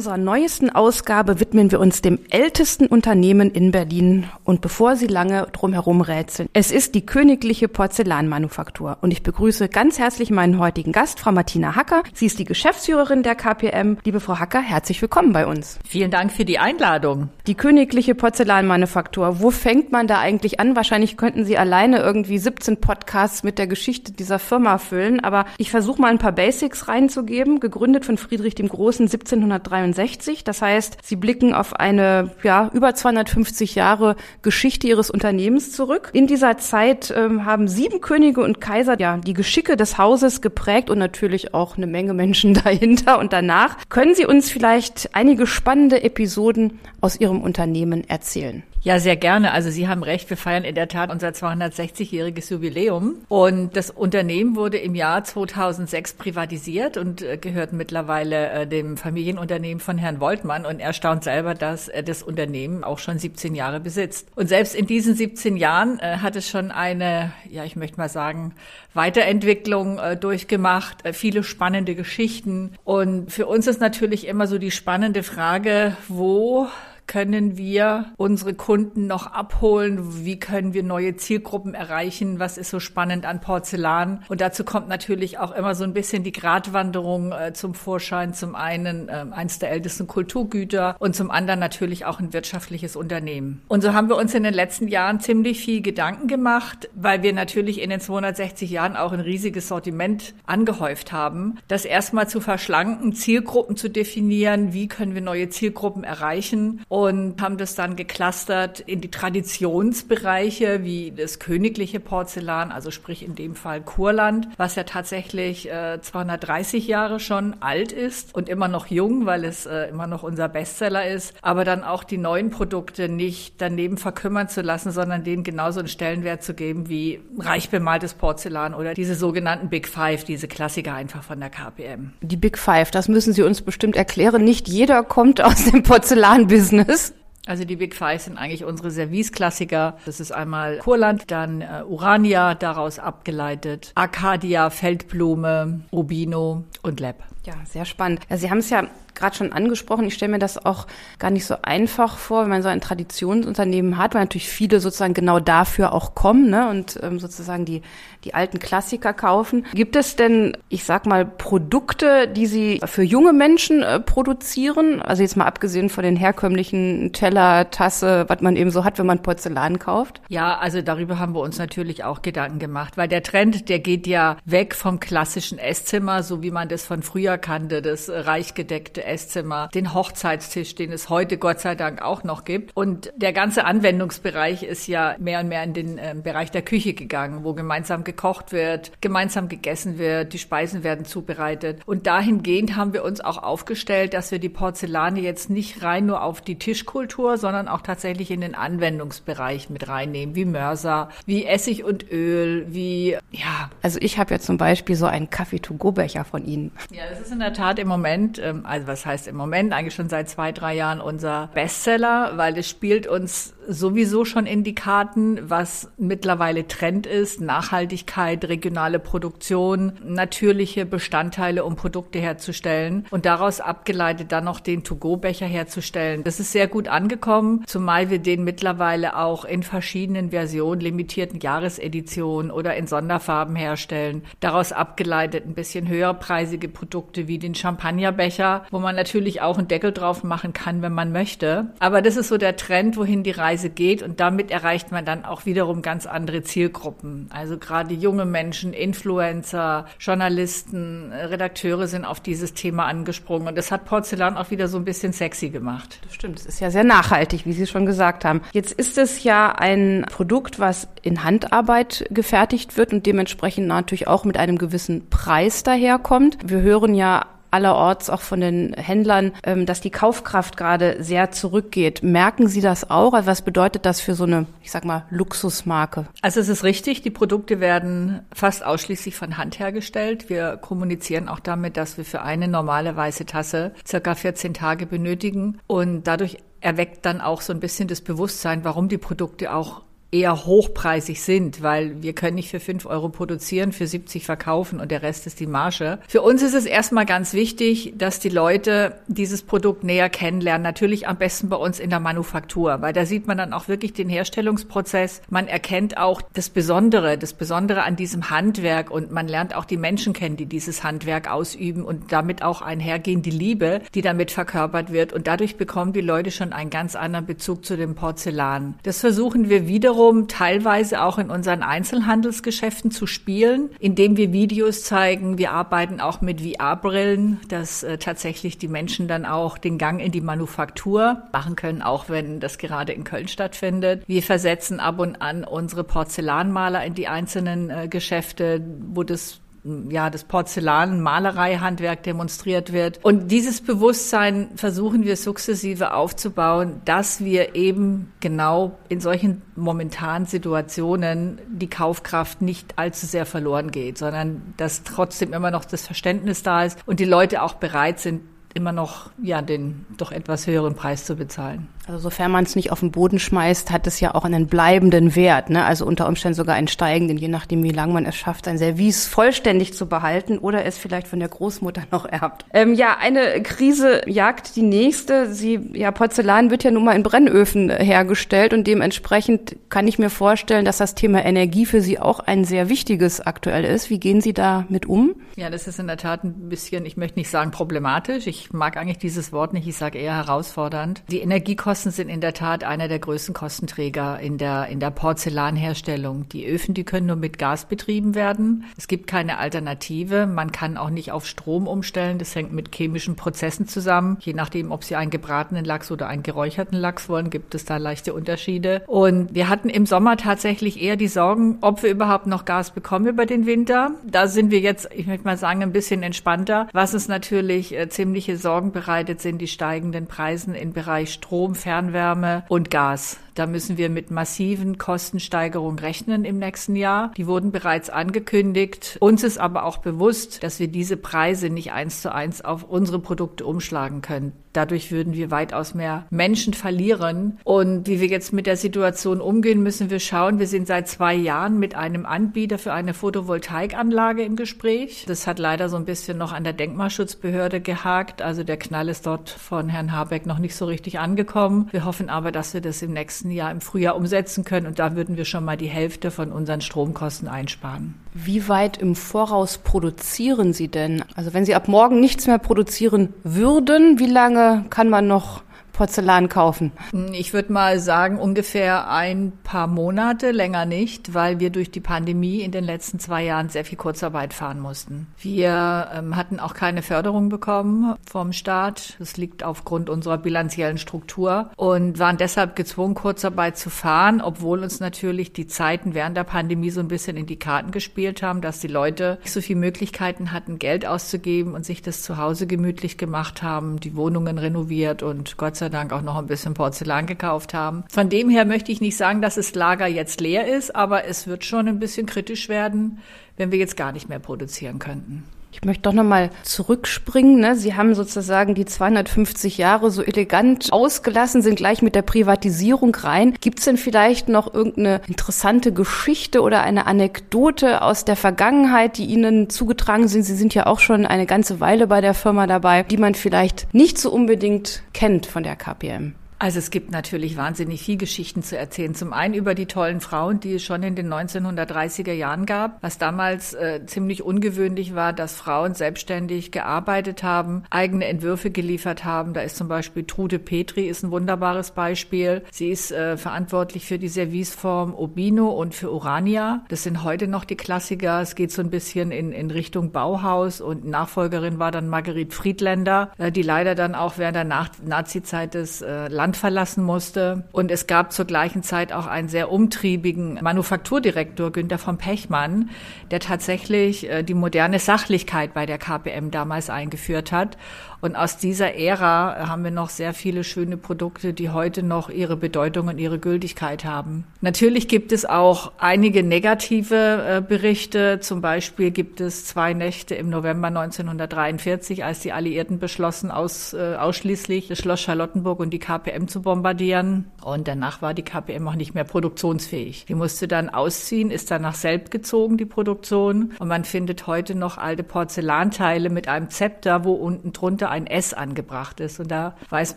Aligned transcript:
unserer 0.00 0.16
neuesten 0.16 0.70
Ausgabe 0.70 1.40
widmen 1.40 1.70
wir 1.70 1.78
uns 1.78 2.00
dem 2.00 2.20
ältesten 2.30 2.86
Unternehmen 2.86 3.50
in 3.50 3.70
Berlin 3.70 4.24
und 4.44 4.62
bevor 4.62 4.96
Sie 4.96 5.06
lange 5.06 5.46
drumherum 5.52 6.00
rätseln. 6.00 6.48
Es 6.54 6.72
ist 6.72 6.94
die 6.94 7.04
Königliche 7.04 7.68
Porzellanmanufaktur 7.68 8.96
und 9.02 9.10
ich 9.10 9.22
begrüße 9.22 9.68
ganz 9.68 9.98
herzlich 9.98 10.30
meinen 10.30 10.58
heutigen 10.58 10.92
Gast, 10.92 11.20
Frau 11.20 11.32
Martina 11.32 11.76
Hacker. 11.76 12.02
Sie 12.14 12.24
ist 12.24 12.38
die 12.38 12.46
Geschäftsführerin 12.46 13.22
der 13.22 13.34
KPM. 13.34 13.98
Liebe 14.02 14.20
Frau 14.20 14.38
Hacker, 14.38 14.62
herzlich 14.62 15.02
willkommen 15.02 15.34
bei 15.34 15.46
uns. 15.46 15.78
Vielen 15.86 16.10
Dank 16.10 16.32
für 16.32 16.46
die 16.46 16.58
Einladung. 16.58 17.28
Die 17.46 17.54
Königliche 17.54 18.14
Porzellanmanufaktur, 18.14 19.40
wo 19.40 19.50
fängt 19.50 19.92
man 19.92 20.06
da 20.06 20.18
eigentlich 20.18 20.60
an? 20.60 20.76
Wahrscheinlich 20.76 21.18
könnten 21.18 21.44
Sie 21.44 21.58
alleine 21.58 21.98
irgendwie 21.98 22.38
17 22.38 22.80
Podcasts 22.80 23.42
mit 23.42 23.58
der 23.58 23.66
Geschichte 23.66 24.12
dieser 24.12 24.38
Firma 24.38 24.78
füllen, 24.78 25.20
aber 25.20 25.44
ich 25.58 25.70
versuche 25.70 26.00
mal 26.00 26.10
ein 26.10 26.16
paar 26.16 26.32
Basics 26.32 26.88
reinzugeben. 26.88 27.60
Gegründet 27.60 28.06
von 28.06 28.16
Friedrich 28.16 28.54
dem 28.54 28.68
Großen 28.68 29.04
1763 29.04 29.89
1962. 29.90 30.44
Das 30.44 30.62
heißt, 30.62 30.98
sie 31.02 31.16
blicken 31.16 31.54
auf 31.54 31.74
eine 31.74 32.30
ja, 32.42 32.70
über 32.72 32.94
250 32.94 33.74
Jahre 33.74 34.16
Geschichte 34.42 34.86
ihres 34.86 35.10
Unternehmens 35.10 35.72
zurück. 35.72 36.10
In 36.12 36.26
dieser 36.26 36.58
Zeit 36.58 37.12
ähm, 37.16 37.44
haben 37.44 37.68
sieben 37.68 38.00
Könige 38.00 38.42
und 38.42 38.60
Kaiser 38.60 38.98
ja 38.98 39.18
die 39.18 39.34
Geschicke 39.34 39.76
des 39.76 39.98
Hauses 39.98 40.40
geprägt 40.40 40.90
und 40.90 40.98
natürlich 40.98 41.54
auch 41.54 41.76
eine 41.76 41.86
Menge 41.86 42.14
Menschen 42.14 42.54
dahinter 42.64 43.18
und 43.18 43.32
danach. 43.32 43.76
Können 43.88 44.14
Sie 44.14 44.26
uns 44.26 44.50
vielleicht 44.50 45.10
einige 45.14 45.46
spannende 45.46 46.02
Episoden 46.02 46.78
aus 47.00 47.18
Ihrem 47.18 47.42
Unternehmen 47.42 48.08
erzählen? 48.08 48.62
Ja, 48.82 48.98
sehr 48.98 49.16
gerne. 49.16 49.52
Also 49.52 49.68
Sie 49.68 49.88
haben 49.88 50.02
recht, 50.02 50.30
wir 50.30 50.38
feiern 50.38 50.64
in 50.64 50.74
der 50.74 50.88
Tat 50.88 51.10
unser 51.10 51.28
260-jähriges 51.28 52.50
Jubiläum. 52.50 53.16
Und 53.28 53.76
das 53.76 53.90
Unternehmen 53.90 54.56
wurde 54.56 54.78
im 54.78 54.94
Jahr 54.94 55.22
2006 55.22 56.14
privatisiert 56.14 56.96
und 56.96 57.20
äh, 57.20 57.36
gehört 57.36 57.74
mittlerweile 57.74 58.48
äh, 58.48 58.66
dem 58.66 58.96
Familienunternehmen 58.96 59.80
von 59.80 59.98
Herrn 59.98 60.18
Woltmann. 60.18 60.64
Und 60.64 60.80
er 60.80 60.94
staunt 60.94 61.24
selber, 61.24 61.52
dass 61.52 61.88
er 61.88 62.02
das 62.02 62.22
Unternehmen 62.22 62.82
auch 62.82 62.98
schon 62.98 63.18
17 63.18 63.54
Jahre 63.54 63.80
besitzt. 63.80 64.28
Und 64.34 64.48
selbst 64.48 64.74
in 64.74 64.86
diesen 64.86 65.14
17 65.14 65.58
Jahren 65.58 65.98
äh, 65.98 66.16
hat 66.16 66.34
es 66.34 66.48
schon 66.48 66.70
eine, 66.70 67.32
ja, 67.50 67.64
ich 67.64 67.76
möchte 67.76 67.98
mal 67.98 68.08
sagen, 68.08 68.54
Weiterentwicklung 68.94 70.00
durchgemacht, 70.20 71.04
viele 71.12 71.44
spannende 71.44 71.94
Geschichten. 71.94 72.72
Und 72.82 73.30
für 73.30 73.46
uns 73.46 73.68
ist 73.68 73.80
natürlich 73.80 74.26
immer 74.26 74.48
so 74.48 74.58
die 74.58 74.72
spannende 74.72 75.22
Frage, 75.22 75.96
wo 76.08 76.66
können 77.10 77.56
wir 77.56 78.04
unsere 78.18 78.54
Kunden 78.54 79.08
noch 79.08 79.26
abholen? 79.26 80.24
Wie 80.24 80.38
können 80.38 80.74
wir 80.74 80.84
neue 80.84 81.16
Zielgruppen 81.16 81.74
erreichen? 81.74 82.38
Was 82.38 82.56
ist 82.56 82.70
so 82.70 82.78
spannend 82.78 83.26
an 83.26 83.40
Porzellan? 83.40 84.22
Und 84.28 84.40
dazu 84.40 84.62
kommt 84.62 84.88
natürlich 84.88 85.40
auch 85.40 85.50
immer 85.50 85.74
so 85.74 85.82
ein 85.82 85.92
bisschen 85.92 86.22
die 86.22 86.30
Gratwanderung 86.30 87.32
äh, 87.32 87.52
zum 87.52 87.74
Vorschein. 87.74 88.32
Zum 88.32 88.54
einen 88.54 89.08
äh, 89.08 89.24
eins 89.32 89.58
der 89.58 89.72
ältesten 89.72 90.06
Kulturgüter 90.06 90.94
und 91.00 91.16
zum 91.16 91.32
anderen 91.32 91.58
natürlich 91.58 92.04
auch 92.04 92.20
ein 92.20 92.32
wirtschaftliches 92.32 92.94
Unternehmen. 92.94 93.60
Und 93.66 93.82
so 93.82 93.92
haben 93.92 94.08
wir 94.08 94.14
uns 94.14 94.32
in 94.34 94.44
den 94.44 94.54
letzten 94.54 94.86
Jahren 94.86 95.18
ziemlich 95.18 95.58
viel 95.58 95.82
Gedanken 95.82 96.28
gemacht, 96.28 96.90
weil 96.94 97.24
wir 97.24 97.32
natürlich 97.32 97.80
in 97.80 97.90
den 97.90 97.98
260 97.98 98.70
Jahren 98.70 98.94
auch 98.94 99.10
ein 99.10 99.18
riesiges 99.18 99.66
Sortiment 99.66 100.32
angehäuft 100.46 101.10
haben, 101.10 101.58
das 101.66 101.84
erstmal 101.84 102.28
zu 102.28 102.40
verschlanken, 102.40 103.14
Zielgruppen 103.14 103.76
zu 103.76 103.90
definieren, 103.90 104.72
wie 104.72 104.86
können 104.86 105.14
wir 105.16 105.22
neue 105.22 105.48
Zielgruppen 105.48 106.04
erreichen 106.04 106.84
und 106.88 106.99
haben 107.08 107.56
das 107.56 107.74
dann 107.74 107.96
geclustert 107.96 108.80
in 108.80 109.00
die 109.00 109.10
Traditionsbereiche 109.10 110.82
wie 110.82 111.12
das 111.12 111.38
königliche 111.38 112.00
Porzellan, 112.00 112.72
also 112.72 112.90
sprich 112.90 113.24
in 113.24 113.34
dem 113.34 113.54
Fall 113.54 113.80
Kurland, 113.80 114.48
was 114.56 114.74
ja 114.74 114.84
tatsächlich 114.84 115.70
äh, 115.70 116.00
230 116.00 116.86
Jahre 116.86 117.20
schon 117.20 117.56
alt 117.60 117.92
ist 117.92 118.34
und 118.34 118.48
immer 118.48 118.68
noch 118.68 118.86
jung, 118.88 119.26
weil 119.26 119.44
es 119.44 119.66
äh, 119.66 119.88
immer 119.88 120.06
noch 120.06 120.22
unser 120.22 120.48
Bestseller 120.48 121.08
ist, 121.08 121.34
aber 121.42 121.64
dann 121.64 121.84
auch 121.84 122.04
die 122.04 122.18
neuen 122.18 122.50
Produkte 122.50 123.08
nicht 123.08 123.54
daneben 123.58 123.96
verkümmern 123.96 124.48
zu 124.48 124.60
lassen, 124.62 124.90
sondern 124.90 125.24
denen 125.24 125.44
genauso 125.44 125.80
einen 125.80 125.88
Stellenwert 125.88 126.42
zu 126.42 126.54
geben 126.54 126.88
wie 126.88 127.20
reich 127.38 127.70
bemaltes 127.70 128.14
Porzellan 128.14 128.74
oder 128.74 128.94
diese 128.94 129.14
sogenannten 129.14 129.68
Big 129.68 129.88
Five, 129.88 130.24
diese 130.24 130.48
Klassiker 130.48 130.94
einfach 130.94 131.22
von 131.22 131.40
der 131.40 131.50
KPM. 131.50 132.12
Die 132.20 132.36
Big 132.36 132.58
Five, 132.58 132.90
das 132.90 133.08
müssen 133.08 133.32
Sie 133.32 133.42
uns 133.42 133.62
bestimmt 133.62 133.96
erklären. 133.96 134.44
Nicht 134.44 134.68
jeder 134.68 135.02
kommt 135.02 135.40
aus 135.40 135.64
dem 135.64 135.82
Porzellanbusiness 135.82 136.89
ist? 136.90 137.14
Also 137.46 137.64
die 137.64 137.76
Big 137.76 137.94
Five 137.94 138.22
sind 138.22 138.36
eigentlich 138.36 138.64
unsere 138.64 138.90
Service-Klassiker. 138.90 139.96
Das 140.04 140.20
ist 140.20 140.30
einmal 140.30 140.78
Kurland, 140.78 141.30
dann 141.30 141.62
äh, 141.62 141.82
Urania, 141.86 142.54
daraus 142.54 142.98
abgeleitet, 142.98 143.92
Arcadia, 143.94 144.68
Feldblume, 144.70 145.80
Rubino 145.90 146.64
und 146.82 147.00
Lab. 147.00 147.24
Ja, 147.46 147.54
sehr 147.64 147.86
spannend. 147.86 148.20
Ja, 148.28 148.36
Sie 148.36 148.50
haben 148.50 148.58
es 148.58 148.68
ja 148.68 148.86
gerade 149.20 149.36
schon 149.36 149.52
angesprochen. 149.52 150.06
Ich 150.06 150.14
stelle 150.14 150.32
mir 150.32 150.38
das 150.38 150.64
auch 150.64 150.86
gar 151.18 151.30
nicht 151.30 151.46
so 151.46 151.56
einfach 151.62 152.18
vor, 152.18 152.42
wenn 152.42 152.50
man 152.50 152.62
so 152.62 152.68
ein 152.68 152.80
Traditionsunternehmen 152.80 153.98
hat, 153.98 154.14
weil 154.14 154.22
natürlich 154.22 154.48
viele 154.48 154.80
sozusagen 154.80 155.14
genau 155.14 155.38
dafür 155.38 155.92
auch 155.92 156.14
kommen 156.14 156.50
ne, 156.50 156.68
und 156.68 156.98
ähm, 157.02 157.20
sozusagen 157.20 157.64
die, 157.64 157.82
die 158.24 158.34
alten 158.34 158.58
Klassiker 158.58 159.12
kaufen. 159.12 159.66
Gibt 159.74 159.94
es 159.94 160.16
denn, 160.16 160.56
ich 160.68 160.84
sag 160.84 161.06
mal, 161.06 161.24
Produkte, 161.24 162.26
die 162.28 162.46
Sie 162.46 162.80
für 162.84 163.02
junge 163.02 163.32
Menschen 163.32 163.82
äh, 163.82 164.00
produzieren? 164.00 165.02
Also 165.02 165.22
jetzt 165.22 165.36
mal 165.36 165.44
abgesehen 165.44 165.90
von 165.90 166.02
den 166.02 166.16
herkömmlichen 166.16 167.12
Teller, 167.12 167.70
Tasse, 167.70 168.24
was 168.28 168.40
man 168.40 168.56
eben 168.56 168.70
so 168.70 168.84
hat, 168.84 168.98
wenn 168.98 169.06
man 169.06 169.22
Porzellan 169.22 169.78
kauft? 169.78 170.22
Ja, 170.28 170.58
also 170.58 170.80
darüber 170.80 171.18
haben 171.18 171.34
wir 171.34 171.40
uns 171.40 171.58
natürlich 171.58 172.04
auch 172.04 172.22
Gedanken 172.22 172.58
gemacht, 172.58 172.96
weil 172.96 173.08
der 173.08 173.22
Trend, 173.22 173.68
der 173.68 173.80
geht 173.80 174.06
ja 174.06 174.36
weg 174.44 174.74
vom 174.74 174.98
klassischen 174.98 175.58
Esszimmer, 175.58 176.22
so 176.22 176.42
wie 176.42 176.50
man 176.50 176.68
das 176.68 176.84
von 176.84 177.02
früher 177.02 177.36
kannte, 177.36 177.82
das 177.82 178.08
reichgedeckte 178.08 179.04
Esszimmer, 179.10 179.68
den 179.74 179.94
Hochzeitstisch, 179.94 180.74
den 180.74 180.92
es 180.92 181.08
heute 181.08 181.38
Gott 181.38 181.60
sei 181.60 181.74
Dank 181.74 182.02
auch 182.02 182.24
noch 182.24 182.44
gibt. 182.44 182.76
Und 182.76 183.12
der 183.16 183.32
ganze 183.32 183.64
Anwendungsbereich 183.64 184.62
ist 184.62 184.86
ja 184.86 185.16
mehr 185.18 185.40
und 185.40 185.48
mehr 185.48 185.64
in 185.64 185.74
den 185.74 185.98
äh, 185.98 186.14
Bereich 186.22 186.50
der 186.50 186.62
Küche 186.62 186.94
gegangen, 186.94 187.44
wo 187.44 187.54
gemeinsam 187.54 188.04
gekocht 188.04 188.52
wird, 188.52 188.92
gemeinsam 189.00 189.48
gegessen 189.48 189.98
wird, 189.98 190.32
die 190.32 190.38
Speisen 190.38 190.84
werden 190.84 191.04
zubereitet. 191.04 191.80
Und 191.86 192.06
dahingehend 192.06 192.76
haben 192.76 192.92
wir 192.92 193.04
uns 193.04 193.20
auch 193.20 193.42
aufgestellt, 193.42 194.14
dass 194.14 194.30
wir 194.30 194.38
die 194.38 194.48
Porzellane 194.48 195.20
jetzt 195.20 195.50
nicht 195.50 195.82
rein 195.82 196.06
nur 196.06 196.22
auf 196.22 196.40
die 196.40 196.58
Tischkultur, 196.58 197.38
sondern 197.38 197.68
auch 197.68 197.82
tatsächlich 197.82 198.30
in 198.30 198.40
den 198.40 198.54
Anwendungsbereich 198.54 199.70
mit 199.70 199.88
reinnehmen, 199.88 200.34
wie 200.34 200.44
Mörser, 200.44 201.10
wie 201.26 201.44
Essig 201.44 201.84
und 201.84 202.10
Öl, 202.10 202.66
wie, 202.68 203.16
ja. 203.30 203.70
Also 203.82 203.98
ich 204.00 204.18
habe 204.18 204.34
ja 204.34 204.40
zum 204.40 204.56
Beispiel 204.56 204.96
so 204.96 205.06
einen 205.06 205.30
Kaffee-to-go-Becher 205.30 206.24
von 206.24 206.44
Ihnen. 206.44 206.72
Ja, 206.90 207.02
das 207.10 207.20
ist 207.20 207.32
in 207.32 207.40
der 207.40 207.52
Tat 207.52 207.78
im 207.78 207.88
Moment, 207.88 208.38
ähm, 208.38 208.64
also 208.64 208.86
was 208.86 208.99
heißt 209.06 209.28
im 209.28 209.36
Moment, 209.36 209.72
eigentlich 209.72 209.94
schon 209.94 210.08
seit 210.08 210.28
zwei, 210.28 210.52
drei 210.52 210.74
Jahren 210.74 211.00
unser 211.00 211.48
Bestseller, 211.54 212.32
weil 212.36 212.56
es 212.58 212.68
spielt 212.68 213.06
uns 213.06 213.54
sowieso 213.70 214.24
schon 214.24 214.46
in 214.46 214.64
die 214.64 214.74
Karten, 214.74 215.38
was 215.48 215.90
mittlerweile 215.96 216.66
Trend 216.66 217.06
ist, 217.06 217.40
Nachhaltigkeit, 217.40 218.44
regionale 218.44 218.98
Produktion, 218.98 219.92
natürliche 220.04 220.84
Bestandteile, 220.84 221.64
um 221.64 221.76
Produkte 221.76 222.18
herzustellen 222.18 223.06
und 223.10 223.26
daraus 223.26 223.60
abgeleitet 223.60 224.32
dann 224.32 224.44
noch 224.44 224.60
den 224.60 224.82
To-Go-Becher 224.82 225.46
herzustellen. 225.46 226.24
Das 226.24 226.40
ist 226.40 226.52
sehr 226.52 226.66
gut 226.66 226.88
angekommen, 226.88 227.64
zumal 227.66 228.10
wir 228.10 228.18
den 228.18 228.44
mittlerweile 228.44 229.16
auch 229.16 229.44
in 229.44 229.62
verschiedenen 229.62 230.30
Versionen, 230.30 230.80
limitierten 230.80 231.38
Jahreseditionen 231.40 232.50
oder 232.50 232.74
in 232.76 232.86
Sonderfarben 232.86 233.54
herstellen. 233.54 234.22
Daraus 234.40 234.72
abgeleitet 234.72 235.46
ein 235.46 235.54
bisschen 235.54 235.88
höherpreisige 235.88 236.68
Produkte 236.68 237.28
wie 237.28 237.38
den 237.38 237.54
Champagnerbecher, 237.54 238.64
wo 238.70 238.80
man 238.80 238.96
natürlich 238.96 239.42
auch 239.42 239.58
einen 239.58 239.68
Deckel 239.68 239.92
drauf 239.92 240.24
machen 240.24 240.52
kann, 240.52 240.82
wenn 240.82 240.92
man 240.92 241.12
möchte. 241.12 241.72
Aber 241.78 242.02
das 242.02 242.16
ist 242.16 242.28
so 242.28 242.36
der 242.36 242.56
Trend, 242.56 242.96
wohin 242.96 243.22
die 243.22 243.30
Reise 243.30 243.59
geht 243.68 244.02
und 244.02 244.20
damit 244.20 244.50
erreicht 244.50 244.92
man 244.92 245.04
dann 245.04 245.24
auch 245.24 245.44
wiederum 245.44 245.82
ganz 245.82 246.06
andere 246.06 246.42
Zielgruppen. 246.42 247.28
Also 247.30 247.58
gerade 247.58 247.92
junge 247.92 248.24
Menschen, 248.24 248.72
Influencer, 248.72 249.86
Journalisten, 249.98 251.12
Redakteure 251.12 251.86
sind 251.86 252.04
auf 252.04 252.20
dieses 252.20 252.54
Thema 252.54 252.86
angesprungen 252.86 253.48
und 253.48 253.58
das 253.58 253.70
hat 253.70 253.84
Porzellan 253.84 254.36
auch 254.36 254.50
wieder 254.50 254.68
so 254.68 254.78
ein 254.78 254.84
bisschen 254.84 255.12
sexy 255.12 255.50
gemacht. 255.50 256.00
Das 256.04 256.14
stimmt, 256.14 256.38
es 256.38 256.46
ist 256.46 256.60
ja 256.60 256.70
sehr 256.70 256.84
nachhaltig, 256.84 257.44
wie 257.44 257.52
Sie 257.52 257.66
schon 257.66 257.84
gesagt 257.84 258.24
haben. 258.24 258.40
Jetzt 258.52 258.72
ist 258.72 258.96
es 258.96 259.22
ja 259.24 259.52
ein 259.52 260.06
Produkt, 260.10 260.58
was 260.58 260.88
in 261.02 261.24
Handarbeit 261.24 262.06
gefertigt 262.10 262.76
wird 262.76 262.92
und 262.92 263.04
dementsprechend 263.04 263.66
natürlich 263.66 264.08
auch 264.08 264.24
mit 264.24 264.36
einem 264.36 264.56
gewissen 264.56 265.08
Preis 265.10 265.62
daherkommt. 265.62 266.38
Wir 266.44 266.60
hören 266.60 266.94
ja 266.94 267.26
allerorts 267.50 268.10
auch 268.10 268.20
von 268.20 268.40
den 268.40 268.74
Händlern, 268.74 269.32
ähm, 269.42 269.66
dass 269.66 269.80
die 269.80 269.90
Kaufkraft 269.90 270.56
gerade 270.56 271.02
sehr 271.02 271.30
zurückgeht. 271.30 272.02
Merken 272.02 272.48
Sie 272.48 272.60
das 272.60 272.90
auch? 272.90 273.12
Also 273.12 273.26
was 273.26 273.42
bedeutet 273.42 273.86
das 273.86 274.00
für 274.00 274.14
so 274.14 274.24
eine, 274.24 274.46
ich 274.62 274.70
sag 274.70 274.84
mal, 274.84 275.04
Luxusmarke? 275.10 276.06
Also 276.22 276.40
es 276.40 276.48
ist 276.48 276.64
richtig, 276.64 277.02
die 277.02 277.10
Produkte 277.10 277.60
werden 277.60 278.20
fast 278.32 278.64
ausschließlich 278.64 279.16
von 279.16 279.36
Hand 279.36 279.58
hergestellt. 279.58 280.28
Wir 280.28 280.56
kommunizieren 280.56 281.28
auch 281.28 281.40
damit, 281.40 281.76
dass 281.76 281.96
wir 281.96 282.04
für 282.04 282.22
eine 282.22 282.48
normale 282.48 282.96
weiße 282.96 283.26
Tasse 283.26 283.72
circa 283.86 284.14
14 284.14 284.54
Tage 284.54 284.86
benötigen 284.86 285.58
und 285.66 286.04
dadurch 286.04 286.38
erweckt 286.60 287.06
dann 287.06 287.20
auch 287.20 287.40
so 287.40 287.52
ein 287.52 287.60
bisschen 287.60 287.88
das 287.88 288.00
Bewusstsein, 288.00 288.64
warum 288.64 288.88
die 288.88 288.98
Produkte 288.98 289.52
auch 289.54 289.82
eher 290.12 290.44
hochpreisig 290.44 291.22
sind, 291.22 291.62
weil 291.62 292.02
wir 292.02 292.14
können 292.14 292.34
nicht 292.34 292.50
für 292.50 292.58
fünf 292.58 292.84
Euro 292.86 293.08
produzieren, 293.08 293.72
für 293.72 293.86
70 293.86 294.24
verkaufen 294.24 294.80
und 294.80 294.90
der 294.90 295.02
Rest 295.02 295.26
ist 295.26 295.38
die 295.38 295.46
Marge. 295.46 296.00
Für 296.08 296.22
uns 296.22 296.42
ist 296.42 296.54
es 296.54 296.66
erstmal 296.66 297.06
ganz 297.06 297.32
wichtig, 297.32 297.94
dass 297.96 298.18
die 298.18 298.28
Leute 298.28 298.98
dieses 299.06 299.42
Produkt 299.42 299.84
näher 299.84 300.10
kennenlernen. 300.10 300.62
Natürlich 300.62 301.06
am 301.06 301.16
besten 301.16 301.48
bei 301.48 301.56
uns 301.56 301.78
in 301.78 301.90
der 301.90 302.00
Manufaktur, 302.00 302.80
weil 302.80 302.92
da 302.92 303.06
sieht 303.06 303.28
man 303.28 303.38
dann 303.38 303.52
auch 303.52 303.68
wirklich 303.68 303.92
den 303.92 304.08
Herstellungsprozess. 304.08 305.22
Man 305.30 305.46
erkennt 305.46 305.96
auch 305.96 306.22
das 306.32 306.50
Besondere, 306.50 307.16
das 307.16 307.32
Besondere 307.32 307.82
an 307.84 307.94
diesem 307.94 308.30
Handwerk 308.30 308.90
und 308.90 309.12
man 309.12 309.28
lernt 309.28 309.54
auch 309.54 309.64
die 309.64 309.76
Menschen 309.76 310.12
kennen, 310.12 310.36
die 310.36 310.46
dieses 310.46 310.82
Handwerk 310.82 311.30
ausüben 311.30 311.84
und 311.84 312.10
damit 312.10 312.42
auch 312.42 312.62
einhergehen 312.62 313.22
die 313.22 313.30
Liebe, 313.30 313.80
die 313.94 314.02
damit 314.02 314.32
verkörpert 314.32 314.92
wird 314.92 315.12
und 315.12 315.28
dadurch 315.28 315.56
bekommen 315.56 315.92
die 315.92 316.00
Leute 316.00 316.32
schon 316.32 316.52
einen 316.52 316.70
ganz 316.70 316.96
anderen 316.96 317.26
Bezug 317.26 317.64
zu 317.64 317.76
dem 317.76 317.94
Porzellan. 317.94 318.74
Das 318.82 318.98
versuchen 318.98 319.48
wir 319.48 319.68
wiederum 319.68 319.99
wiederum 320.00 320.28
teilweise 320.28 321.02
auch 321.02 321.18
in 321.18 321.30
unseren 321.30 321.62
Einzelhandelsgeschäften 321.62 322.90
zu 322.90 323.06
spielen, 323.06 323.68
indem 323.78 324.16
wir 324.16 324.32
Videos 324.32 324.82
zeigen. 324.82 325.36
Wir 325.36 325.52
arbeiten 325.52 326.00
auch 326.00 326.22
mit 326.22 326.40
VR-Brillen, 326.40 327.40
dass 327.48 327.82
äh, 327.82 327.98
tatsächlich 327.98 328.56
die 328.56 328.68
Menschen 328.68 329.08
dann 329.08 329.26
auch 329.26 329.58
den 329.58 329.76
Gang 329.76 330.00
in 330.00 330.10
die 330.10 330.22
Manufaktur 330.22 331.22
machen 331.32 331.54
können, 331.54 331.82
auch 331.82 332.08
wenn 332.08 332.40
das 332.40 332.56
gerade 332.56 332.92
in 332.92 333.04
Köln 333.04 333.28
stattfindet. 333.28 334.04
Wir 334.06 334.22
versetzen 334.22 334.80
ab 334.80 334.98
und 335.00 335.20
an 335.20 335.44
unsere 335.44 335.84
Porzellanmaler 335.84 336.82
in 336.84 336.94
die 336.94 337.08
einzelnen 337.08 337.68
äh, 337.68 337.86
Geschäfte, 337.88 338.64
wo 338.92 339.02
das 339.02 339.40
ja, 339.64 340.08
das 340.08 340.24
Porzellan-Malerei-Handwerk 340.24 342.02
demonstriert 342.02 342.72
wird. 342.72 342.98
Und 343.02 343.28
dieses 343.28 343.60
Bewusstsein 343.60 344.48
versuchen 344.56 345.04
wir 345.04 345.16
sukzessive 345.16 345.92
aufzubauen, 345.92 346.80
dass 346.84 347.22
wir 347.22 347.54
eben 347.54 348.12
genau 348.20 348.78
in 348.88 349.00
solchen 349.00 349.42
momentanen 349.56 350.26
Situationen 350.26 351.38
die 351.48 351.68
Kaufkraft 351.68 352.40
nicht 352.40 352.78
allzu 352.78 353.06
sehr 353.06 353.26
verloren 353.26 353.70
geht, 353.70 353.98
sondern 353.98 354.54
dass 354.56 354.82
trotzdem 354.84 355.32
immer 355.32 355.50
noch 355.50 355.64
das 355.64 355.84
Verständnis 355.84 356.42
da 356.42 356.64
ist 356.64 356.78
und 356.86 357.00
die 357.00 357.04
Leute 357.04 357.42
auch 357.42 357.54
bereit 357.54 358.00
sind, 358.00 358.22
immer 358.54 358.72
noch 358.72 359.10
ja 359.22 359.42
den 359.42 359.86
doch 359.96 360.10
etwas 360.10 360.46
höheren 360.46 360.74
Preis 360.74 361.04
zu 361.04 361.16
bezahlen. 361.16 361.68
Also 361.86 361.98
sofern 361.98 362.30
man 362.30 362.44
es 362.44 362.56
nicht 362.56 362.70
auf 362.70 362.80
den 362.80 362.92
Boden 362.92 363.18
schmeißt, 363.18 363.70
hat 363.70 363.86
es 363.86 364.00
ja 364.00 364.14
auch 364.14 364.24
einen 364.24 364.46
bleibenden 364.46 365.16
Wert, 365.16 365.50
ne? 365.50 365.64
Also 365.64 365.86
unter 365.86 366.06
Umständen 366.06 366.36
sogar 366.36 366.54
einen 366.54 366.68
steigenden, 366.68 367.16
je 367.16 367.28
nachdem, 367.28 367.62
wie 367.62 367.70
lange 367.70 367.92
man 367.92 368.06
es 368.06 368.16
schafft, 368.16 368.44
sein 368.44 368.58
Service 368.58 369.06
vollständig 369.06 369.74
zu 369.74 369.86
behalten 369.86 370.38
oder 370.38 370.64
es 370.64 370.78
vielleicht 370.78 371.08
von 371.08 371.18
der 371.18 371.28
Großmutter 371.28 371.82
noch 371.90 372.04
erbt. 372.04 372.44
Ähm, 372.52 372.74
ja, 372.74 372.96
eine 373.00 373.42
Krise 373.42 374.02
jagt 374.06 374.56
die 374.56 374.62
nächste. 374.62 375.32
Sie, 375.32 375.58
ja, 375.72 375.90
Porzellan 375.90 376.50
wird 376.50 376.64
ja 376.64 376.70
nun 376.70 376.84
mal 376.84 376.94
in 376.94 377.02
Brennöfen 377.02 377.70
hergestellt 377.70 378.52
und 378.52 378.66
dementsprechend 378.66 379.56
kann 379.68 379.88
ich 379.88 379.98
mir 379.98 380.10
vorstellen, 380.10 380.64
dass 380.64 380.78
das 380.78 380.94
Thema 380.94 381.24
Energie 381.24 381.66
für 381.66 381.80
Sie 381.80 381.98
auch 381.98 382.20
ein 382.20 382.44
sehr 382.44 382.68
wichtiges 382.68 383.20
aktuell 383.20 383.64
ist. 383.64 383.90
Wie 383.90 383.98
gehen 383.98 384.20
Sie 384.20 384.32
da 384.32 384.64
mit 384.68 384.86
um? 384.86 385.14
Ja, 385.36 385.50
das 385.50 385.66
ist 385.66 385.78
in 385.78 385.86
der 385.86 385.96
Tat 385.96 386.24
ein 386.24 386.48
bisschen, 386.48 386.84
ich 386.84 386.96
möchte 386.96 387.18
nicht 387.18 387.30
sagen 387.30 387.50
problematisch. 387.50 388.26
Ich 388.26 388.52
mag 388.52 388.76
eigentlich 388.76 388.98
dieses 388.98 389.32
Wort 389.32 389.54
nicht, 389.54 389.66
ich 389.66 389.76
sage 389.76 389.98
eher 389.98 390.16
herausfordernd. 390.16 391.02
Die 391.10 391.20
Energiekosten 391.70 391.92
sind 391.92 392.08
in 392.08 392.20
der 392.20 392.34
Tat 392.34 392.64
einer 392.64 392.88
der 392.88 392.98
größten 392.98 393.34
Kostenträger 393.34 394.18
in 394.20 394.38
der, 394.38 394.68
in 394.68 394.80
der 394.80 394.90
Porzellanherstellung. 394.90 396.28
Die 396.28 396.46
Öfen, 396.46 396.74
die 396.74 396.84
können 396.84 397.06
nur 397.06 397.16
mit 397.16 397.38
Gas 397.38 397.66
betrieben 397.66 398.14
werden. 398.14 398.64
Es 398.76 398.88
gibt 398.88 399.06
keine 399.06 399.38
Alternative. 399.38 400.26
Man 400.26 400.52
kann 400.52 400.76
auch 400.76 400.90
nicht 400.90 401.12
auf 401.12 401.26
Strom 401.26 401.66
umstellen. 401.66 402.18
Das 402.18 402.34
hängt 402.34 402.52
mit 402.52 402.74
chemischen 402.74 403.16
Prozessen 403.16 403.68
zusammen. 403.68 404.16
Je 404.20 404.32
nachdem, 404.32 404.72
ob 404.72 404.84
Sie 404.84 404.96
einen 404.96 405.10
gebratenen 405.10 405.64
Lachs 405.64 405.90
oder 405.90 406.08
einen 406.08 406.22
geräucherten 406.22 406.78
Lachs 406.78 407.08
wollen, 407.08 407.30
gibt 407.30 407.54
es 407.54 407.64
da 407.64 407.76
leichte 407.76 408.14
Unterschiede. 408.14 408.82
Und 408.86 409.34
wir 409.34 409.48
hatten 409.48 409.68
im 409.68 409.86
Sommer 409.86 410.16
tatsächlich 410.16 410.80
eher 410.80 410.96
die 410.96 411.08
Sorgen, 411.08 411.58
ob 411.60 411.82
wir 411.82 411.90
überhaupt 411.90 412.26
noch 412.26 412.44
Gas 412.44 412.70
bekommen 412.72 413.06
über 413.06 413.26
den 413.26 413.46
Winter. 413.46 413.92
Da 414.04 414.26
sind 414.26 414.50
wir 414.50 414.60
jetzt, 414.60 414.88
ich 414.94 415.06
möchte 415.06 415.24
mal 415.24 415.36
sagen, 415.36 415.62
ein 415.62 415.72
bisschen 415.72 416.02
entspannter, 416.02 416.68
was 416.72 416.94
es 416.94 417.08
natürlich 417.08 417.76
äh, 417.76 417.88
ziemlich 417.88 418.20
Wirkliche 418.20 418.36
Sorgen 418.42 418.70
bereitet 418.70 419.20
sind 419.20 419.38
die 419.38 419.48
steigenden 419.48 420.06
Preisen 420.06 420.54
im 420.54 420.72
Bereich 420.72 421.12
Strom, 421.12 421.54
Fernwärme 421.60 422.44
und 422.48 422.70
Gas. 422.70 423.18
Da 423.34 423.46
müssen 423.46 423.78
wir 423.78 423.88
mit 423.88 424.10
massiven 424.10 424.76
Kostensteigerungen 424.76 425.78
rechnen 425.78 426.24
im 426.24 426.38
nächsten 426.38 426.76
Jahr. 426.76 427.12
Die 427.16 427.26
wurden 427.26 427.52
bereits 427.52 427.88
angekündigt. 427.88 428.98
Uns 429.00 429.22
ist 429.24 429.38
aber 429.38 429.64
auch 429.64 429.78
bewusst, 429.78 430.42
dass 430.42 430.60
wir 430.60 430.68
diese 430.68 430.96
Preise 430.96 431.48
nicht 431.48 431.72
eins 431.72 432.02
zu 432.02 432.12
eins 432.12 432.44
auf 432.44 432.64
unsere 432.64 432.98
Produkte 432.98 433.46
umschlagen 433.46 434.02
können. 434.02 434.32
Dadurch 434.52 434.90
würden 434.90 435.14
wir 435.14 435.30
weitaus 435.30 435.74
mehr 435.74 436.06
Menschen 436.10 436.54
verlieren. 436.54 437.38
Und 437.44 437.86
wie 437.86 438.00
wir 438.00 438.08
jetzt 438.08 438.32
mit 438.32 438.46
der 438.46 438.56
Situation 438.56 439.20
umgehen, 439.20 439.62
müssen 439.62 439.90
wir 439.90 440.00
schauen. 440.00 440.40
Wir 440.40 440.48
sind 440.48 440.66
seit 440.66 440.88
zwei 440.88 441.14
Jahren 441.14 441.58
mit 441.58 441.76
einem 441.76 442.04
Anbieter 442.04 442.58
für 442.58 442.72
eine 442.72 442.94
Photovoltaikanlage 442.94 444.24
im 444.24 444.34
Gespräch. 444.34 445.04
Das 445.06 445.26
hat 445.28 445.38
leider 445.38 445.68
so 445.68 445.76
ein 445.76 445.84
bisschen 445.84 446.18
noch 446.18 446.32
an 446.32 446.42
der 446.44 446.52
Denkmalschutzbehörde 446.52 447.60
gehakt. 447.60 448.22
Also 448.22 448.42
der 448.42 448.56
Knall 448.56 448.88
ist 448.88 449.06
dort 449.06 449.30
von 449.30 449.68
Herrn 449.68 449.92
Habeck 449.92 450.26
noch 450.26 450.40
nicht 450.40 450.56
so 450.56 450.66
richtig 450.66 450.98
angekommen. 450.98 451.49
Wir 451.70 451.84
hoffen 451.84 452.08
aber, 452.08 452.32
dass 452.32 452.54
wir 452.54 452.60
das 452.60 452.82
im 452.82 452.92
nächsten 452.92 453.10
nächsten 453.10 453.30
Jahr 453.30 453.50
im 453.50 453.60
Frühjahr 453.60 453.96
umsetzen 453.96 454.44
können. 454.44 454.66
Und 454.66 454.78
da 454.78 454.94
würden 454.94 455.16
wir 455.16 455.24
schon 455.24 455.44
mal 455.44 455.56
die 455.56 455.68
Hälfte 455.68 456.10
von 456.10 456.32
unseren 456.32 456.60
Stromkosten 456.60 457.28
einsparen. 457.28 457.94
Wie 458.14 458.48
weit 458.48 458.78
im 458.78 458.94
Voraus 458.94 459.58
produzieren 459.58 460.52
Sie 460.52 460.68
denn? 460.68 461.04
Also 461.14 461.34
wenn 461.34 461.44
Sie 461.44 461.54
ab 461.54 461.68
morgen 461.68 462.00
nichts 462.00 462.26
mehr 462.26 462.38
produzieren 462.38 463.12
würden, 463.24 463.98
wie 463.98 464.06
lange 464.06 464.64
kann 464.70 464.88
man 464.88 465.06
noch 465.06 465.42
Porzellan 465.72 466.28
kaufen? 466.28 466.72
Ich 467.12 467.32
würde 467.32 467.52
mal 467.52 467.78
sagen, 467.78 468.18
ungefähr 468.18 468.90
ein 468.90 469.32
paar 469.42 469.66
Monate, 469.66 470.30
länger 470.30 470.64
nicht, 470.64 471.14
weil 471.14 471.40
wir 471.40 471.50
durch 471.50 471.70
die 471.70 471.80
Pandemie 471.80 472.40
in 472.40 472.52
den 472.52 472.64
letzten 472.64 472.98
zwei 472.98 473.24
Jahren 473.24 473.48
sehr 473.48 473.64
viel 473.64 473.78
Kurzarbeit 473.78 474.34
fahren 474.34 474.60
mussten. 474.60 475.06
Wir 475.18 475.88
ähm, 475.94 476.16
hatten 476.16 476.40
auch 476.40 476.54
keine 476.54 476.82
Förderung 476.82 477.28
bekommen 477.28 477.94
vom 478.08 478.32
Staat. 478.32 478.94
Das 478.98 479.16
liegt 479.16 479.42
aufgrund 479.42 479.90
unserer 479.90 480.18
bilanziellen 480.18 480.78
Struktur 480.78 481.50
und 481.56 481.98
waren 481.98 482.16
deshalb 482.16 482.56
gezwungen, 482.56 482.94
Kurzarbeit 482.94 483.56
zu 483.56 483.70
fahren, 483.70 484.20
obwohl 484.20 484.62
uns 484.62 484.80
natürlich 484.80 485.32
die 485.32 485.46
Zeiten 485.46 485.94
während 485.94 486.16
der 486.16 486.24
Pandemie 486.24 486.70
so 486.70 486.80
ein 486.80 486.88
bisschen 486.88 487.16
in 487.16 487.26
die 487.26 487.38
Karten 487.38 487.70
gespielt 487.70 488.22
haben, 488.22 488.40
dass 488.40 488.60
die 488.60 488.68
Leute 488.68 489.18
nicht 489.22 489.32
so 489.32 489.40
viele 489.40 489.60
Möglichkeiten 489.60 490.32
hatten, 490.32 490.58
Geld 490.58 490.86
auszugeben 490.86 491.54
und 491.54 491.64
sich 491.64 491.82
das 491.82 492.02
zu 492.02 492.16
Hause 492.16 492.46
gemütlich 492.46 492.98
gemacht 492.98 493.42
haben, 493.42 493.80
die 493.80 493.96
Wohnungen 493.96 494.38
renoviert 494.38 495.02
und 495.02 495.36
Gott 495.36 495.56
sei 495.60 495.68
Dank 495.68 495.92
auch 495.92 496.02
noch 496.02 496.16
ein 496.16 496.26
bisschen 496.26 496.54
Porzellan 496.54 497.06
gekauft 497.06 497.54
haben. 497.54 497.84
Von 497.88 498.08
dem 498.08 498.28
her 498.28 498.44
möchte 498.44 498.72
ich 498.72 498.80
nicht 498.80 498.96
sagen, 498.96 499.22
dass 499.22 499.36
das 499.36 499.54
Lager 499.54 499.86
jetzt 499.86 500.20
leer 500.20 500.48
ist, 500.48 500.74
aber 500.74 501.04
es 501.04 501.28
wird 501.28 501.44
schon 501.44 501.68
ein 501.68 501.78
bisschen 501.78 502.06
kritisch 502.06 502.48
werden, 502.48 502.98
wenn 503.36 503.52
wir 503.52 503.58
jetzt 503.58 503.76
gar 503.76 503.92
nicht 503.92 504.08
mehr 504.08 504.18
produzieren 504.18 504.80
könnten. 504.80 505.24
Ich 505.52 505.64
möchte 505.64 505.82
doch 505.82 505.92
nochmal 505.92 506.30
zurückspringen. 506.42 507.40
Ne? 507.40 507.56
Sie 507.56 507.74
haben 507.74 507.94
sozusagen 507.94 508.54
die 508.54 508.64
250 508.64 509.58
Jahre 509.58 509.90
so 509.90 510.02
elegant 510.02 510.72
ausgelassen, 510.72 511.42
sind 511.42 511.56
gleich 511.56 511.82
mit 511.82 511.94
der 511.94 512.02
Privatisierung 512.02 512.94
rein. 512.94 513.34
Gibt 513.40 513.58
es 513.58 513.64
denn 513.64 513.76
vielleicht 513.76 514.28
noch 514.28 514.54
irgendeine 514.54 515.00
interessante 515.08 515.72
Geschichte 515.72 516.42
oder 516.42 516.62
eine 516.62 516.86
Anekdote 516.86 517.82
aus 517.82 518.04
der 518.04 518.16
Vergangenheit, 518.16 518.96
die 518.96 519.06
Ihnen 519.06 519.50
zugetragen 519.50 520.08
sind? 520.08 520.22
Sie 520.22 520.36
sind 520.36 520.54
ja 520.54 520.66
auch 520.66 520.78
schon 520.78 521.04
eine 521.04 521.26
ganze 521.26 521.60
Weile 521.60 521.86
bei 521.86 522.00
der 522.00 522.14
Firma 522.14 522.46
dabei, 522.46 522.84
die 522.84 522.96
man 522.96 523.14
vielleicht 523.14 523.72
nicht 523.74 523.98
so 523.98 524.10
unbedingt 524.10 524.82
kennt 524.92 525.26
von 525.26 525.42
der 525.42 525.56
KPM. 525.56 526.14
Also 526.42 526.58
es 526.58 526.70
gibt 526.70 526.90
natürlich 526.90 527.36
wahnsinnig 527.36 527.82
viel 527.82 527.98
Geschichten 527.98 528.42
zu 528.42 528.56
erzählen. 528.56 528.94
Zum 528.94 529.12
einen 529.12 529.34
über 529.34 529.54
die 529.54 529.66
tollen 529.66 530.00
Frauen, 530.00 530.40
die 530.40 530.54
es 530.54 530.64
schon 530.64 530.82
in 530.82 530.94
den 530.94 531.12
1930er 531.12 532.14
Jahren 532.14 532.46
gab, 532.46 532.82
was 532.82 532.96
damals 532.96 533.52
äh, 533.52 533.84
ziemlich 533.84 534.22
ungewöhnlich 534.22 534.94
war, 534.94 535.12
dass 535.12 535.34
Frauen 535.34 535.74
selbstständig 535.74 536.50
gearbeitet 536.50 537.22
haben, 537.22 537.64
eigene 537.68 538.06
Entwürfe 538.06 538.50
geliefert 538.50 539.04
haben. 539.04 539.34
Da 539.34 539.42
ist 539.42 539.58
zum 539.58 539.68
Beispiel 539.68 540.04
Trude 540.04 540.38
Petri 540.38 540.86
ist 540.86 541.02
ein 541.02 541.10
wunderbares 541.10 541.72
Beispiel. 541.72 542.42
Sie 542.50 542.70
ist 542.70 542.90
äh, 542.90 543.18
verantwortlich 543.18 543.84
für 543.84 543.98
die 543.98 544.08
Serviceform 544.08 544.94
Obino 544.94 545.50
und 545.50 545.74
für 545.74 545.92
Urania. 545.92 546.64
Das 546.68 546.84
sind 546.84 547.04
heute 547.04 547.28
noch 547.28 547.44
die 547.44 547.56
Klassiker. 547.56 548.22
Es 548.22 548.34
geht 548.34 548.50
so 548.50 548.62
ein 548.62 548.70
bisschen 548.70 549.10
in, 549.10 549.32
in 549.32 549.50
Richtung 549.50 549.92
Bauhaus 549.92 550.62
und 550.62 550.86
Nachfolgerin 550.86 551.58
war 551.58 551.70
dann 551.70 551.90
Marguerite 551.90 552.34
Friedländer, 552.34 553.12
äh, 553.18 553.30
die 553.30 553.42
leider 553.42 553.74
dann 553.74 553.94
auch 553.94 554.16
während 554.16 554.36
der 554.36 554.44
Nach 554.44 554.70
Nazizeit 554.82 555.52
des 555.52 555.82
äh, 555.82 556.08
Land 556.30 556.36
verlassen 556.36 556.84
musste. 556.84 557.42
Und 557.50 557.72
es 557.72 557.88
gab 557.88 558.12
zur 558.12 558.24
gleichen 558.24 558.62
Zeit 558.62 558.92
auch 558.92 559.06
einen 559.06 559.28
sehr 559.28 559.50
umtriebigen 559.50 560.38
Manufakturdirektor, 560.40 561.50
Günter 561.50 561.78
von 561.78 561.98
Pechmann, 561.98 562.70
der 563.10 563.18
tatsächlich 563.18 564.08
äh, 564.08 564.22
die 564.22 564.34
moderne 564.34 564.78
Sachlichkeit 564.78 565.54
bei 565.54 565.66
der 565.66 565.78
KPM 565.78 566.30
damals 566.30 566.70
eingeführt 566.70 567.32
hat 567.32 567.56
und 568.00 568.16
aus 568.16 568.38
dieser 568.38 568.74
Ära 568.76 569.48
haben 569.48 569.62
wir 569.62 569.70
noch 569.70 569.90
sehr 569.90 570.14
viele 570.14 570.42
schöne 570.42 570.76
Produkte, 570.78 571.34
die 571.34 571.50
heute 571.50 571.82
noch 571.82 572.08
ihre 572.08 572.36
Bedeutung 572.36 572.88
und 572.88 572.98
ihre 572.98 573.18
Gültigkeit 573.18 573.84
haben. 573.84 574.24
Natürlich 574.40 574.88
gibt 574.88 575.12
es 575.12 575.26
auch 575.26 575.72
einige 575.78 576.22
negative 576.22 576.96
äh, 576.96 577.42
Berichte. 577.46 578.18
Zum 578.20 578.40
Beispiel 578.40 578.90
gibt 578.90 579.20
es 579.20 579.44
zwei 579.44 579.74
Nächte 579.74 580.14
im 580.14 580.30
November 580.30 580.68
1943, 580.68 582.02
als 582.02 582.20
die 582.20 582.32
Alliierten 582.32 582.78
beschlossen, 582.78 583.30
aus, 583.30 583.74
äh, 583.74 583.96
ausschließlich 583.96 584.68
das 584.68 584.78
Schloss 584.78 585.00
Charlottenburg 585.00 585.60
und 585.60 585.70
die 585.70 585.78
KPM 585.78 586.19
zu 586.28 586.42
bombardieren. 586.42 587.30
Und 587.42 587.68
danach 587.68 588.02
war 588.02 588.14
die 588.14 588.22
KPM 588.22 588.66
auch 588.68 588.74
nicht 588.74 588.94
mehr 588.94 589.04
produktionsfähig. 589.04 590.06
Die 590.06 590.14
musste 590.14 590.48
dann 590.48 590.68
ausziehen, 590.68 591.30
ist 591.30 591.50
dann 591.50 591.62
nach 591.62 591.74
Selb 591.74 592.10
gezogen, 592.10 592.56
die 592.56 592.66
Produktion. 592.66 593.52
Und 593.58 593.68
man 593.68 593.84
findet 593.84 594.26
heute 594.26 594.54
noch 594.54 594.78
alte 594.78 595.02
Porzellanteile 595.02 596.10
mit 596.10 596.28
einem 596.28 596.50
Zepter, 596.50 597.04
wo 597.04 597.12
unten 597.12 597.52
drunter 597.52 597.90
ein 597.90 598.06
S 598.06 598.34
angebracht 598.34 599.00
ist. 599.00 599.20
Und 599.20 599.30
da 599.30 599.56
weiß 599.68 599.96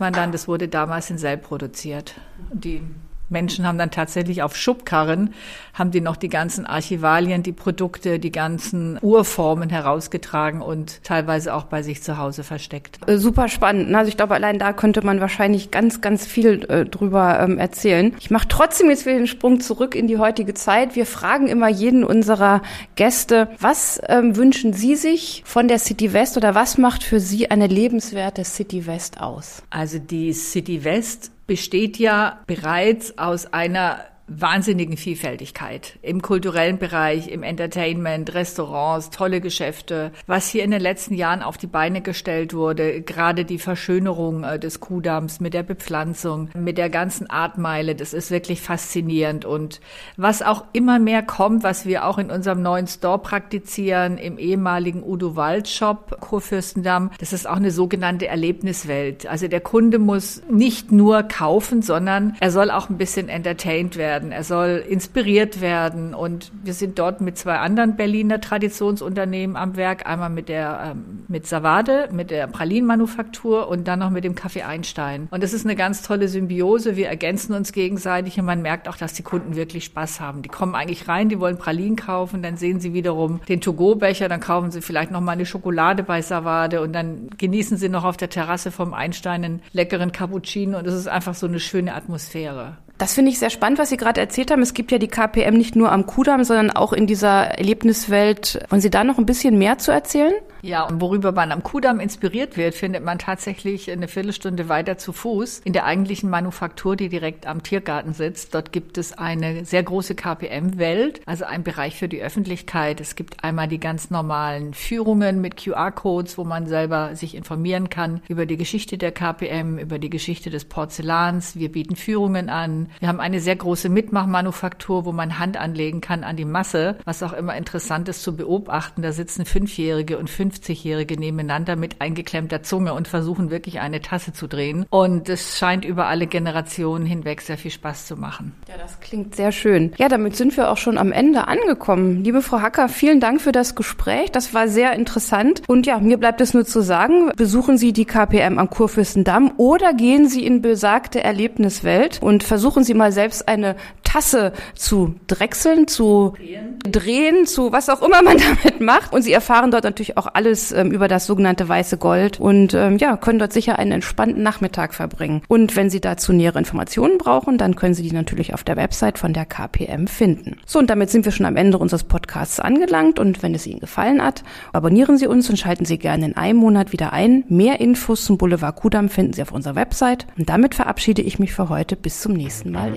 man 0.00 0.12
dann, 0.12 0.32
das 0.32 0.48
wurde 0.48 0.68
damals 0.68 1.10
in 1.10 1.18
Seil 1.18 1.38
produziert. 1.38 2.14
Die 2.52 2.82
Menschen 3.28 3.66
haben 3.66 3.78
dann 3.78 3.90
tatsächlich 3.90 4.42
auf 4.42 4.56
Schubkarren, 4.56 5.34
haben 5.72 5.90
die 5.90 6.00
noch 6.00 6.16
die 6.16 6.28
ganzen 6.28 6.66
Archivalien, 6.66 7.42
die 7.42 7.52
Produkte, 7.52 8.18
die 8.18 8.30
ganzen 8.32 8.98
Urformen 9.02 9.70
herausgetragen 9.70 10.60
und 10.62 11.02
teilweise 11.04 11.54
auch 11.54 11.64
bei 11.64 11.82
sich 11.82 12.02
zu 12.02 12.18
Hause 12.18 12.44
versteckt. 12.44 12.98
Äh, 13.06 13.18
super 13.18 13.48
spannend. 13.48 13.94
Also 13.94 14.08
ich 14.08 14.16
glaube, 14.16 14.34
allein 14.34 14.58
da 14.58 14.72
könnte 14.72 15.04
man 15.04 15.20
wahrscheinlich 15.20 15.70
ganz, 15.70 16.00
ganz 16.00 16.26
viel 16.26 16.64
äh, 16.68 16.84
drüber 16.84 17.40
ähm, 17.40 17.58
erzählen. 17.58 18.14
Ich 18.20 18.30
mache 18.30 18.48
trotzdem 18.48 18.90
jetzt 18.90 19.06
wieder 19.06 19.16
den 19.16 19.26
Sprung 19.26 19.60
zurück 19.60 19.94
in 19.94 20.06
die 20.06 20.18
heutige 20.18 20.54
Zeit. 20.54 20.96
Wir 20.96 21.06
fragen 21.06 21.48
immer 21.48 21.68
jeden 21.68 22.04
unserer 22.04 22.62
Gäste, 22.94 23.48
was 23.58 24.00
ähm, 24.08 24.36
wünschen 24.36 24.72
Sie 24.72 24.96
sich 24.96 25.42
von 25.44 25.68
der 25.68 25.78
City 25.78 26.12
West 26.12 26.36
oder 26.36 26.54
was 26.54 26.78
macht 26.78 27.02
für 27.02 27.20
Sie 27.20 27.50
eine 27.50 27.66
lebenswerte 27.66 28.44
City 28.44 28.86
West 28.86 29.20
aus? 29.20 29.62
Also 29.70 29.98
die 29.98 30.32
City 30.32 30.84
West 30.84 31.32
besteht 31.46 31.98
ja 31.98 32.42
bereits 32.46 33.18
aus 33.18 33.46
einer 33.46 34.04
wahnsinnigen 34.26 34.96
Vielfältigkeit 34.96 35.98
im 36.00 36.22
kulturellen 36.22 36.78
Bereich, 36.78 37.28
im 37.28 37.42
Entertainment, 37.42 38.34
Restaurants, 38.34 39.10
tolle 39.10 39.40
Geschäfte. 39.40 40.12
Was 40.26 40.48
hier 40.48 40.64
in 40.64 40.70
den 40.70 40.80
letzten 40.80 41.14
Jahren 41.14 41.42
auf 41.42 41.58
die 41.58 41.66
Beine 41.66 42.00
gestellt 42.00 42.54
wurde, 42.54 43.02
gerade 43.02 43.44
die 43.44 43.58
Verschönerung 43.58 44.44
äh, 44.44 44.58
des 44.58 44.80
Kuhdamms 44.80 45.40
mit 45.40 45.52
der 45.52 45.62
Bepflanzung, 45.62 46.48
mit 46.54 46.78
der 46.78 46.88
ganzen 46.88 47.28
Artmeile, 47.28 47.94
das 47.94 48.14
ist 48.14 48.30
wirklich 48.30 48.62
faszinierend. 48.62 49.44
Und 49.44 49.80
was 50.16 50.40
auch 50.40 50.64
immer 50.72 50.98
mehr 50.98 51.22
kommt, 51.22 51.62
was 51.62 51.84
wir 51.84 52.06
auch 52.06 52.16
in 52.16 52.30
unserem 52.30 52.62
neuen 52.62 52.86
Store 52.86 53.18
praktizieren, 53.18 54.16
im 54.16 54.38
ehemaligen 54.38 55.02
Udo 55.02 55.36
Wald 55.36 55.68
Shop 55.68 56.16
Kurfürstendamm, 56.20 57.10
das 57.18 57.34
ist 57.34 57.46
auch 57.46 57.56
eine 57.56 57.70
sogenannte 57.70 58.26
Erlebniswelt. 58.26 59.26
Also 59.26 59.48
der 59.48 59.60
Kunde 59.60 59.98
muss 59.98 60.42
nicht 60.50 60.92
nur 60.92 61.24
kaufen, 61.24 61.82
sondern 61.82 62.36
er 62.40 62.50
soll 62.50 62.70
auch 62.70 62.88
ein 62.88 62.96
bisschen 62.96 63.28
entertained 63.28 63.96
werden 63.96 64.13
werden, 64.14 64.32
er 64.32 64.44
soll 64.44 64.84
inspiriert 64.88 65.60
werden. 65.60 66.14
Und 66.14 66.52
wir 66.62 66.74
sind 66.74 66.98
dort 66.98 67.20
mit 67.20 67.36
zwei 67.36 67.56
anderen 67.56 67.96
Berliner 67.96 68.40
Traditionsunternehmen 68.40 69.56
am 69.56 69.76
Werk. 69.76 70.06
Einmal 70.06 70.30
mit 70.30 70.48
der 70.48 70.92
ähm, 70.92 71.24
mit 71.28 71.46
Savade, 71.46 72.08
mit 72.12 72.30
der 72.30 72.46
Pralinenmanufaktur 72.46 73.68
und 73.68 73.88
dann 73.88 73.98
noch 73.98 74.10
mit 74.10 74.24
dem 74.24 74.34
Café 74.34 74.64
Einstein. 74.64 75.28
Und 75.30 75.42
das 75.42 75.52
ist 75.52 75.64
eine 75.64 75.74
ganz 75.74 76.02
tolle 76.02 76.28
Symbiose. 76.28 76.96
Wir 76.96 77.08
ergänzen 77.08 77.54
uns 77.54 77.72
gegenseitig 77.72 78.38
und 78.38 78.44
man 78.46 78.62
merkt 78.62 78.88
auch, 78.88 78.96
dass 78.96 79.14
die 79.14 79.22
Kunden 79.22 79.56
wirklich 79.56 79.84
Spaß 79.84 80.20
haben. 80.20 80.42
Die 80.42 80.48
kommen 80.48 80.74
eigentlich 80.74 81.08
rein, 81.08 81.28
die 81.28 81.40
wollen 81.40 81.58
Pralinen 81.58 81.96
kaufen, 81.96 82.42
dann 82.42 82.56
sehen 82.56 82.80
sie 82.80 82.94
wiederum 82.94 83.40
den 83.48 83.60
To-Go-Becher, 83.60 84.28
dann 84.28 84.40
kaufen 84.40 84.70
sie 84.70 84.80
vielleicht 84.80 85.10
noch 85.10 85.20
mal 85.20 85.32
eine 85.32 85.46
Schokolade 85.46 86.02
bei 86.02 86.22
Savade 86.22 86.80
und 86.80 86.92
dann 86.92 87.30
genießen 87.36 87.76
sie 87.76 87.88
noch 87.88 88.04
auf 88.04 88.16
der 88.16 88.30
Terrasse 88.30 88.70
vom 88.70 88.94
Einstein 88.94 89.44
einen 89.44 89.62
leckeren 89.72 90.12
Cappuccino 90.12 90.78
und 90.78 90.86
es 90.86 90.94
ist 90.94 91.08
einfach 91.08 91.34
so 91.34 91.46
eine 91.46 91.58
schöne 91.58 91.94
Atmosphäre. 91.94 92.76
Das 92.96 93.14
finde 93.14 93.32
ich 93.32 93.40
sehr 93.40 93.50
spannend, 93.50 93.80
was 93.80 93.88
Sie 93.88 93.96
gerade 93.96 94.20
erzählt 94.20 94.52
haben. 94.52 94.62
Es 94.62 94.72
gibt 94.72 94.92
ja 94.92 94.98
die 94.98 95.08
KPM 95.08 95.54
nicht 95.54 95.74
nur 95.74 95.90
am 95.90 96.06
Kudamm, 96.06 96.44
sondern 96.44 96.70
auch 96.70 96.92
in 96.92 97.08
dieser 97.08 97.58
Erlebniswelt. 97.58 98.64
Wollen 98.68 98.80
Sie 98.80 98.90
da 98.90 99.02
noch 99.02 99.18
ein 99.18 99.26
bisschen 99.26 99.58
mehr 99.58 99.78
zu 99.78 99.90
erzählen? 99.90 100.34
Ja, 100.64 100.84
und 100.84 101.02
worüber 101.02 101.32
man 101.32 101.52
am 101.52 101.62
Kudamm 101.62 102.00
inspiriert 102.00 102.56
wird, 102.56 102.74
findet 102.74 103.04
man 103.04 103.18
tatsächlich 103.18 103.90
eine 103.90 104.08
Viertelstunde 104.08 104.70
weiter 104.70 104.96
zu 104.96 105.12
Fuß 105.12 105.60
in 105.64 105.74
der 105.74 105.84
eigentlichen 105.84 106.30
Manufaktur, 106.30 106.96
die 106.96 107.10
direkt 107.10 107.46
am 107.46 107.62
Tiergarten 107.62 108.14
sitzt. 108.14 108.54
Dort 108.54 108.72
gibt 108.72 108.96
es 108.96 109.12
eine 109.12 109.66
sehr 109.66 109.82
große 109.82 110.14
KPM-Welt, 110.14 111.20
also 111.26 111.44
ein 111.44 111.64
Bereich 111.64 111.96
für 111.96 112.08
die 112.08 112.22
Öffentlichkeit. 112.22 113.02
Es 113.02 113.14
gibt 113.14 113.44
einmal 113.44 113.68
die 113.68 113.78
ganz 113.78 114.08
normalen 114.08 114.72
Führungen 114.72 115.42
mit 115.42 115.62
QR-Codes, 115.62 116.38
wo 116.38 116.44
man 116.44 116.66
selber 116.66 117.14
sich 117.14 117.34
informieren 117.34 117.90
kann 117.90 118.22
über 118.28 118.46
die 118.46 118.56
Geschichte 118.56 118.96
der 118.96 119.12
KPM, 119.12 119.78
über 119.78 119.98
die 119.98 120.10
Geschichte 120.10 120.48
des 120.48 120.64
Porzellans. 120.64 121.56
Wir 121.56 121.70
bieten 121.70 121.94
Führungen 121.96 122.48
an. 122.48 122.83
Wir 123.00 123.08
haben 123.08 123.20
eine 123.20 123.40
sehr 123.40 123.56
große 123.56 123.88
Mitmachmanufaktur, 123.88 125.04
wo 125.04 125.12
man 125.12 125.38
Hand 125.38 125.56
anlegen 125.56 126.00
kann 126.00 126.24
an 126.24 126.36
die 126.36 126.44
Masse, 126.44 126.96
was 127.04 127.22
auch 127.22 127.32
immer 127.32 127.56
interessant 127.56 128.08
ist 128.08 128.22
zu 128.22 128.36
beobachten. 128.36 129.02
Da 129.02 129.12
sitzen 129.12 129.44
Fünfjährige 129.44 130.18
und 130.18 130.30
Fünf 130.30 130.54
50-Jährige 130.54 131.18
nebeneinander 131.18 131.76
mit 131.76 132.00
eingeklemmter 132.00 132.62
Zunge 132.62 132.94
und 132.94 133.08
versuchen 133.08 133.50
wirklich 133.50 133.80
eine 133.80 134.00
Tasse 134.00 134.32
zu 134.32 134.46
drehen. 134.46 134.86
Und 134.90 135.28
es 135.28 135.58
scheint 135.58 135.84
über 135.84 136.06
alle 136.06 136.26
Generationen 136.26 137.06
hinweg 137.06 137.40
sehr 137.40 137.58
viel 137.58 137.70
Spaß 137.70 138.06
zu 138.06 138.16
machen. 138.16 138.52
Ja, 138.68 138.74
das 138.76 139.00
klingt 139.00 139.34
sehr 139.34 139.52
schön. 139.52 139.92
Ja, 139.96 140.08
damit 140.08 140.36
sind 140.36 140.56
wir 140.56 140.70
auch 140.70 140.76
schon 140.76 140.98
am 140.98 141.12
Ende 141.12 141.48
angekommen. 141.48 142.22
Liebe 142.22 142.42
Frau 142.42 142.60
Hacker, 142.60 142.88
vielen 142.88 143.20
Dank 143.20 143.40
für 143.40 143.52
das 143.52 143.74
Gespräch. 143.74 144.30
Das 144.32 144.54
war 144.54 144.68
sehr 144.68 144.92
interessant. 144.92 145.62
Und 145.66 145.86
ja, 145.86 145.98
mir 145.98 146.18
bleibt 146.18 146.40
es 146.40 146.54
nur 146.54 146.64
zu 146.64 146.80
sagen, 146.82 147.30
besuchen 147.36 147.78
Sie 147.78 147.92
die 147.92 148.04
KPM 148.04 148.58
am 148.58 148.70
Kurfürstendamm 148.70 149.52
oder 149.56 149.94
gehen 149.94 150.28
Sie 150.28 150.44
in 150.44 150.62
besagte 150.62 151.22
Erlebniswelt 151.22 152.20
und 152.22 152.44
versuchen 152.44 152.73
Sie 152.82 152.94
mal 152.94 153.12
selbst 153.12 153.46
eine 153.46 153.76
Tasse 154.02 154.52
zu 154.74 155.16
drechseln, 155.26 155.88
zu 155.88 156.34
drehen. 156.36 156.78
drehen, 156.84 157.46
zu 157.46 157.72
was 157.72 157.88
auch 157.88 158.02
immer 158.02 158.22
man 158.22 158.36
damit 158.62 158.80
macht. 158.80 159.12
Und 159.12 159.22
Sie 159.22 159.32
erfahren 159.32 159.70
dort 159.70 159.84
natürlich 159.84 160.16
auch 160.16 160.28
alles 160.32 160.72
ähm, 160.72 160.90
über 160.92 161.08
das 161.08 161.26
sogenannte 161.26 161.68
weiße 161.68 161.98
Gold 161.98 162.40
und 162.40 162.74
ähm, 162.74 162.98
ja, 162.98 163.16
können 163.16 163.38
dort 163.38 163.52
sicher 163.52 163.78
einen 163.78 163.92
entspannten 163.92 164.42
Nachmittag 164.42 164.94
verbringen. 164.94 165.42
Und 165.48 165.76
wenn 165.76 165.90
Sie 165.90 166.00
dazu 166.00 166.32
nähere 166.32 166.58
Informationen 166.58 167.18
brauchen, 167.18 167.58
dann 167.58 167.76
können 167.76 167.94
Sie 167.94 168.02
die 168.02 168.14
natürlich 168.14 168.54
auf 168.54 168.64
der 168.64 168.76
Website 168.76 169.18
von 169.18 169.32
der 169.32 169.46
KPM 169.46 170.06
finden. 170.06 170.58
So, 170.66 170.78
und 170.78 170.90
damit 170.90 171.10
sind 171.10 171.24
wir 171.24 171.32
schon 171.32 171.46
am 171.46 171.56
Ende 171.56 171.78
unseres 171.78 172.04
Podcasts 172.04 172.60
angelangt 172.60 173.18
und 173.18 173.42
wenn 173.42 173.54
es 173.54 173.66
Ihnen 173.66 173.80
gefallen 173.80 174.22
hat, 174.22 174.44
abonnieren 174.72 175.18
Sie 175.18 175.26
uns 175.26 175.50
und 175.50 175.58
schalten 175.58 175.84
Sie 175.84 175.98
gerne 175.98 176.26
in 176.26 176.36
einem 176.36 176.58
Monat 176.58 176.92
wieder 176.92 177.12
ein. 177.12 177.44
Mehr 177.48 177.80
Infos 177.80 178.24
zum 178.24 178.38
Boulevard 178.38 178.76
Kudam 178.76 179.08
finden 179.08 179.32
Sie 179.32 179.42
auf 179.42 179.52
unserer 179.52 179.74
Website. 179.74 180.26
Und 180.38 180.48
damit 180.48 180.74
verabschiede 180.74 181.22
ich 181.22 181.38
mich 181.38 181.52
für 181.52 181.68
heute. 181.68 181.96
Bis 181.96 182.20
zum 182.20 182.32
nächsten 182.32 182.63
Mal 182.63 182.63
in 182.64 182.72
der 182.72 182.92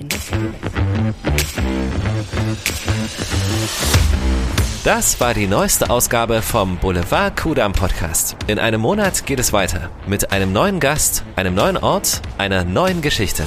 das 4.84 5.20
war 5.20 5.34
die 5.34 5.46
neueste 5.46 5.90
Ausgabe 5.90 6.40
vom 6.40 6.78
Boulevard 6.78 7.36
Kudam 7.36 7.74
Podcast. 7.74 8.36
In 8.46 8.58
einem 8.58 8.80
Monat 8.80 9.26
geht 9.26 9.38
es 9.38 9.52
weiter 9.52 9.90
mit 10.06 10.32
einem 10.32 10.52
neuen 10.52 10.80
Gast, 10.80 11.24
einem 11.36 11.54
neuen 11.54 11.76
Ort, 11.76 12.22
einer 12.38 12.64
neuen 12.64 13.02
Geschichte. 13.02 13.44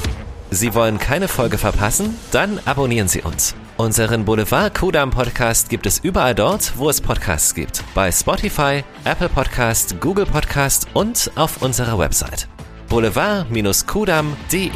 Sie 0.51 0.75
wollen 0.75 1.00
keine 1.00 1.28
Folge 1.28 1.58
verpassen? 1.58 2.16
Dann 2.32 2.60
abonnieren 2.66 3.08
Sie 3.08 3.22
uns. 3.24 3.56
Unseren 3.78 4.25
Boulevard 4.25 4.75
Kudam 4.78 5.10
Podcast 5.10 5.70
gibt 5.70 5.88
es 5.88 5.98
überall 6.00 6.36
dort, 6.36 6.78
wo 6.78 6.90
es 6.90 7.01
Podcasts 7.01 7.56
gibt. 7.56 7.84
Bei 7.96 8.12
Spotify, 8.12 8.84
Apple 9.06 9.30
Podcast, 9.30 10.00
Google 10.00 10.28
Podcast 10.28 10.86
und 10.94 11.32
auf 11.36 11.63
unserer 11.63 11.98
Website. 11.98 12.48
boulevard-kudam.de 12.90 14.70